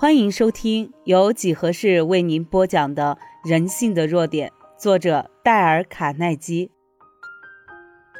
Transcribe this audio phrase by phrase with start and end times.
[0.00, 3.18] 欢迎收听由几何式为您播讲的
[3.50, 6.70] 《人性的弱点》，作者戴尔·卡耐基。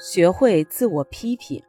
[0.00, 1.62] 学会自我批评。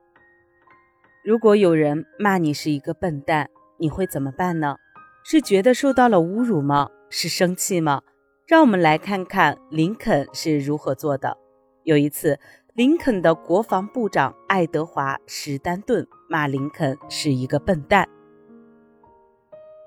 [1.24, 4.78] 如果有人骂你是一个笨蛋，你会怎么办呢？
[5.24, 6.90] 是觉得受到了侮辱吗？
[7.12, 8.02] 是生气吗？
[8.48, 11.38] 让我们来看看林肯是如何做的。
[11.84, 12.40] 有一次，
[12.74, 18.10] 林肯的国防部长爱德华·史丹顿骂林肯是一个笨蛋。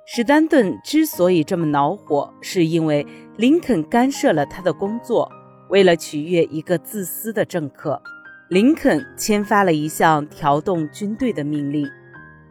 [0.04, 3.06] 史丹顿之所以这么恼火，是因为
[3.36, 5.30] 林肯干涉了他的工作。
[5.70, 8.02] 为了取悦一个自私的政客，
[8.48, 11.88] 林肯签发了一项调动军队的命令。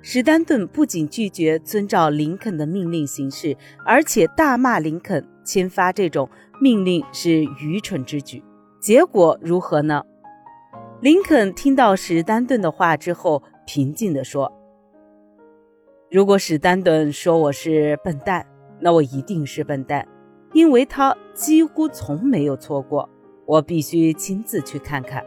[0.02, 6.28] 史丹顿不仅拒绝遵照林肯的命令行事，而且大骂林肯签发这种
[6.60, 8.42] 命令是愚蠢之举。
[8.80, 10.02] 结果如何呢？
[11.02, 14.52] 林肯听到史丹顿的话之后，平静地说。
[16.12, 18.46] 如果史丹顿说我是笨蛋，
[18.82, 20.06] 那我一定是笨蛋，
[20.52, 23.10] 因为他几乎从没有错过。
[23.46, 25.24] 我必须亲自去看看。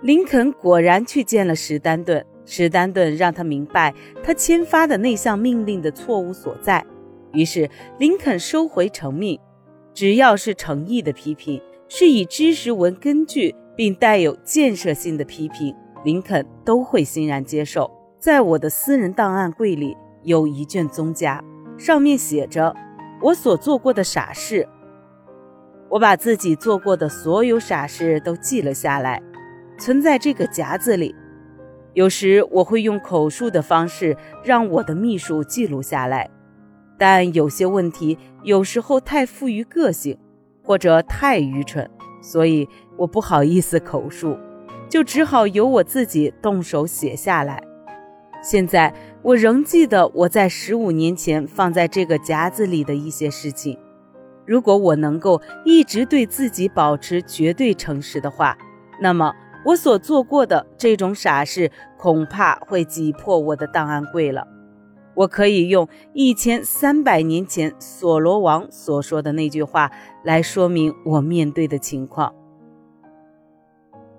[0.00, 3.92] 林肯果然去见了史丹顿，史丹顿让他明白
[4.22, 6.86] 他签发的那项命令的错误所在。
[7.32, 9.40] 于是林肯收回成命。
[9.92, 17.90] 只要是诚意的批评，是以知识为根据并带有建设性的批评，林肯都会欣然接受。
[18.20, 21.42] 在我的私人档案柜里有一卷宗夹，
[21.78, 22.76] 上面写着
[23.22, 24.68] 我所做过的傻事。
[25.88, 29.22] 我把自己做过的所有傻事都记了下来，
[29.78, 31.14] 存在这个夹子里。
[31.94, 36.28] 有时我会用口述的方式让我的秘书记录下来，
[36.98, 40.18] 但有些问题有时候太富于个性，
[40.62, 44.36] 或者太愚蠢，所以我不好意思口述，
[44.90, 47.58] 就只好由我自己动手写下来。
[48.42, 53.78] 现在我仍记得我在十五年前放在这个夹子里的一些事情。
[54.46, 58.56] 如果我能够一直对自己保持绝对诚实的话，
[59.00, 59.32] 那么
[59.64, 64.48] 我所做过的这种傻事恐怕会挤破我的档案柜了。
[65.14, 69.90] 我可以用一千三百年前所罗王所说的那句话
[70.24, 72.34] 来说明我面对的情况。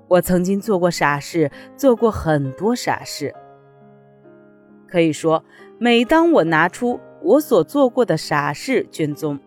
[0.07, 3.33] 我曾经做过傻事，做过很多傻事。
[4.91, 5.44] 可以说，
[5.79, 9.40] 每当我拿出我所做过的傻事卷宗，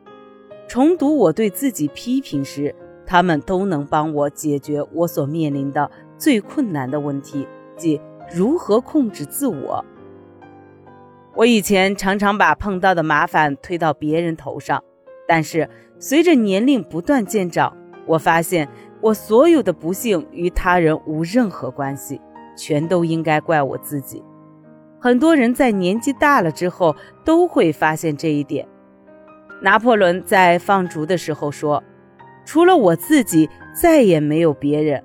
[0.67, 2.75] 重读我对自己批评时，
[3.05, 7.47] 他们都能帮我解决我所面临的最困难的问题，
[7.77, 8.01] 即
[8.35, 9.85] 如何控制自我。
[11.35, 14.83] 我以前常常把碰到的麻烦推到别人头上，
[15.29, 15.69] 但是
[15.99, 17.77] 随着年龄不断渐长，
[18.07, 18.69] 我发现
[19.01, 22.21] 我所有的不幸与他人无任何关系，
[22.57, 24.23] 全都应该怪我自己。
[25.05, 28.67] 很多人在年纪大了之后都会发现这一点。
[29.61, 31.85] 拿破仑在放逐的时候说
[32.47, 35.05] ：“除了我自己，再也没有别人。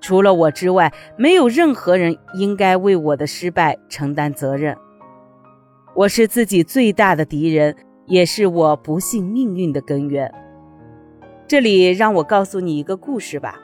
[0.00, 4.74] 除了我之外，没有任何人应该为我的失败承担责任。
[5.94, 7.76] 我是自己最大的敌人，
[8.06, 10.32] 也是我不幸命运的根源。”
[11.46, 13.60] 这里让我告诉你一个故事吧。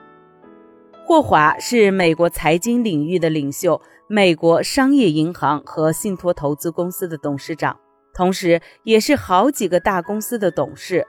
[1.07, 3.81] 霍华是美国财经领域的领袖。
[4.09, 7.77] 美国商业银行和信托投资公司的董事长，
[8.15, 11.05] 同时也是好几个大公司的董事。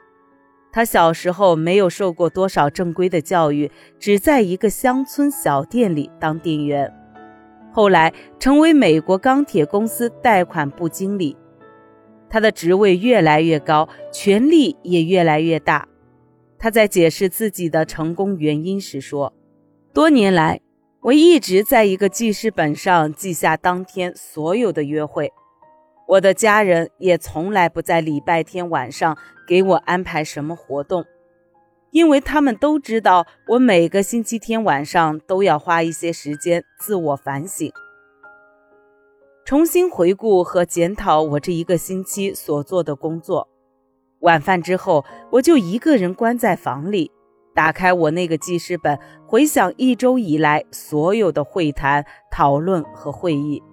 [0.72, 6.92] 他小时候没有受过多少正规的教育，只在一个乡村小店里当店员。
[7.72, 11.38] 后来成为美国钢铁公司贷款部经理，
[12.28, 15.88] 他的职位越来越高，权力也越来越大。
[16.58, 19.32] 他在解释自己的成功原因时说
[19.94, 20.62] ：“多年来。”
[21.02, 25.32] 我一直在一个记事本上记下当天所有的约会。
[26.08, 31.06] 我的家人也从来不在礼拜天晚上给我安排什么活动，
[31.92, 37.72] 因为他们都知道我每个星期天晚上都要花一些时间自我反省，
[39.46, 43.50] 重新回顾和检讨我这一个星期所做的工作。
[44.22, 47.12] 晚饭之后，我就一个人关在房里。
[47.58, 53.64] 打开我那个记事本，回想一周以来所有的会谈、讨论和会议，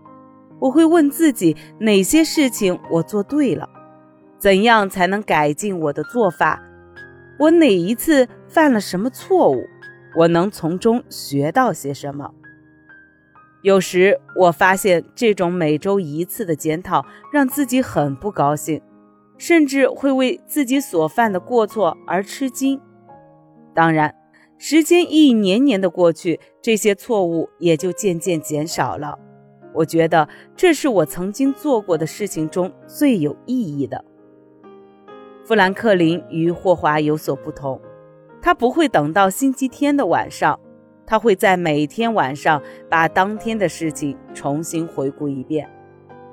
[0.58, 3.68] 我会问自己哪些事情我做对了，
[4.38, 6.62] 怎样才能改进我的做法？
[7.38, 9.66] 我哪一次犯了什么错误？
[10.16, 12.30] 我能从中学到些什么？
[13.60, 18.80] 有时我发现这种每周一次的检讨让自己很不高兴，
[19.36, 22.80] 甚至会为自己所犯的过错而吃惊。
[23.74, 24.14] 当然，
[24.56, 29.18] 时间一年年的过去，这些错误也就渐渐减少了。
[29.74, 34.04] 我觉得这是我曾经做过的事情中最有意义的。
[35.44, 37.80] 富兰克林与霍华有所不同，
[38.40, 40.58] 他不会等到星期天的晚上，
[41.04, 45.68] 他会在每天晚上把当天的事情重新回顾一遍。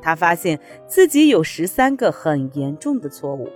[0.02, 3.50] 他发现自己有十三个很严重的错误。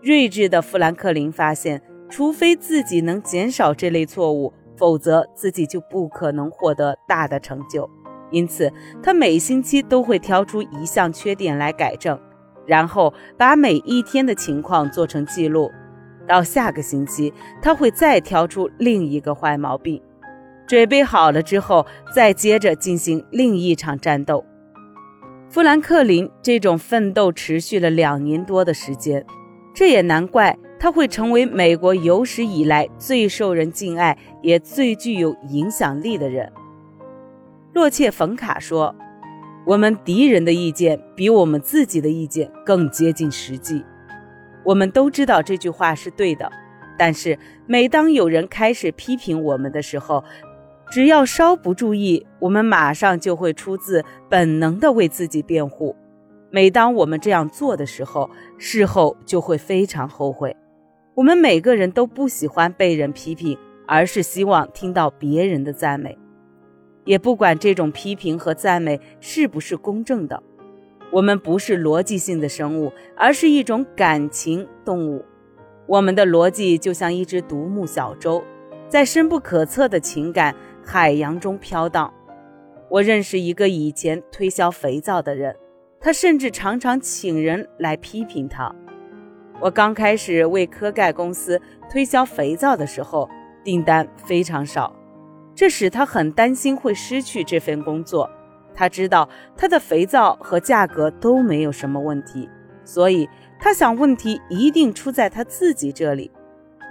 [0.00, 1.80] 睿智的富兰克林发现，
[2.12, 7.88] 除非自己能减少这类错误，否则自己就不可能获得大的成就。
[8.30, 8.70] 因此，
[9.02, 12.20] 他每星期都会挑出一项缺点来改正，
[12.66, 15.70] 然后把每一天的情况做成记录。
[16.28, 17.32] 到下个星期，
[17.62, 20.02] 他会再挑出另一个坏毛病，
[20.66, 24.44] 准备好了之后，再接着进行另一场战斗。
[25.48, 29.24] 富兰克林这种奋斗持续了两年多的时间，
[29.74, 36.52] 这也难怪他会成为美国有史以来最受人敬爱也最具有影响力的人。
[37.72, 38.92] 洛切·冯卡说
[39.64, 43.84] ：“我们敌人的意见比我们自己的意见更接近实际。”
[44.66, 46.50] 我们都知道这句话是对的，
[46.98, 50.24] 但是每当有人开始批评我们的时候，
[50.90, 55.94] 只要稍不注意，我们马上就会出自本能地为自己辩护。
[56.50, 60.56] 每当我们这样做的时候，事后就会非常后悔。
[61.14, 66.18] 我们每个人都不喜欢被人批评，而是希望听到别人的赞美。
[67.04, 70.42] 也不管这种批评和赞美是不是公正的，
[71.10, 75.24] 我们不是逻辑性的生物，而是一种感情动物。
[75.86, 78.42] 我们的逻辑就像一只独木小舟，
[78.88, 82.10] 在深不可测的情感海洋中飘荡。
[82.88, 85.54] 我认识一个以前推销肥皂的人，
[86.00, 88.74] 他甚至常常请人来批评他。
[89.60, 91.60] 我刚开始为科盖公司
[91.90, 93.28] 推销肥皂的时候，
[93.62, 94.92] 订单非常少。
[95.54, 98.28] 这使他很担心会失去这份工作。
[98.74, 102.48] 他知道他的肥皂和价格都没有什么问题，
[102.84, 103.28] 所以
[103.60, 106.30] 他想问题一定出在他自己这里。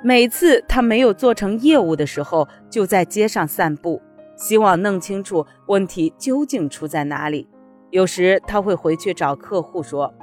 [0.04, 4.02] 每次他没有做成业务的时候，就在街上散步，
[4.38, 7.48] 希望弄清楚问题究竟出在哪里。
[7.90, 10.14] 有时他会回去找客户说：“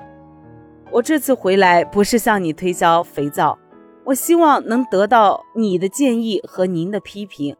[0.91, 3.59] 我这次回来不是向你推销肥皂，
[4.05, 7.57] 我希望能得到你的建议和您的批评。”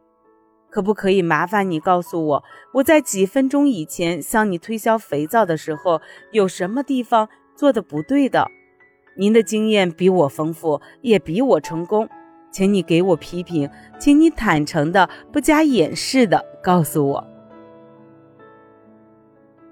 [0.71, 2.43] 可不可以麻烦你告诉我，
[2.75, 5.99] 我在几分钟以前向你推销肥皂的时候，
[6.31, 8.47] 有什么地方做的不对的？
[9.17, 12.07] 您的经验比我丰富，也比我成功，
[12.51, 13.67] 请你给我批评，
[13.99, 17.27] 请你坦诚的、不加掩饰的告诉我。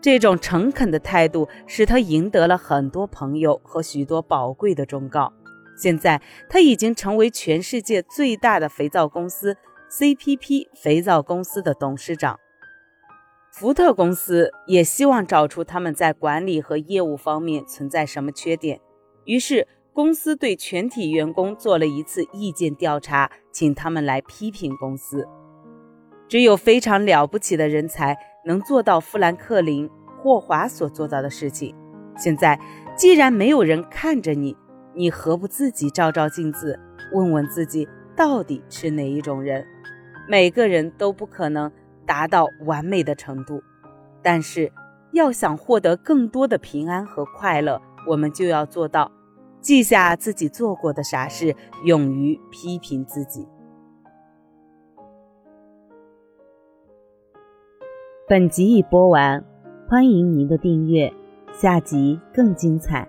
[0.08, 5.34] 这种诚恳的态度使他赢得了很多朋友和许多宝贵的忠告。
[5.76, 9.58] 现在他已经成为全世界最大的肥皂公司。
[9.92, 12.40] CPP 肥皂公司的董事长，
[13.52, 18.80] 福特公司也希望找出他们在管理和业务方面存在什么缺点，
[19.26, 25.28] 于是公司对全体员工做了一次意见调查，请他们来批评公司。
[26.30, 29.88] 只有非常了不起的人才能做到富兰克林·
[30.18, 31.76] 霍华所做到的事情。
[32.18, 32.60] 现在，
[32.96, 34.58] 既然没有人看着你，
[34.94, 36.80] 你何不自己照照镜子，
[37.14, 39.66] 问问自己到底是哪一种人？
[40.28, 41.72] 每个人都不可能
[42.06, 43.62] 达到完美的程度，
[44.22, 44.72] 但是
[45.12, 49.12] 要想获得更多的平安和快乐，我们就要做到
[49.62, 53.48] 记下自己做过的傻事，勇于批评自己。
[58.28, 59.46] 本集已播完，
[59.90, 61.10] 欢迎您的订阅，
[61.54, 63.08] 下集更精彩。